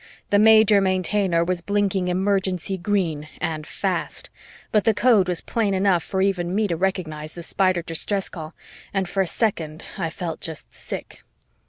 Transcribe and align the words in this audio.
The 0.31 0.39
Major 0.39 0.81
Maintainer 0.81 1.43
was 1.43 1.61
blinking 1.61 2.07
emergency 2.07 2.75
green 2.75 3.29
and 3.39 3.67
fast, 3.67 4.31
but 4.71 4.83
the 4.83 4.95
code 4.95 5.27
was 5.27 5.41
plain 5.41 5.75
enough 5.75 6.03
for 6.03 6.23
even 6.23 6.55
me 6.55 6.67
to 6.69 6.75
recognize 6.75 7.33
the 7.33 7.43
Spider 7.43 7.83
distress 7.83 8.27
call 8.27 8.55
and 8.95 9.07
for 9.07 9.21
a 9.21 9.27
second 9.27 9.85
I 9.99 10.09
felt 10.09 10.41
just 10.41 10.73
sick. 10.73 11.23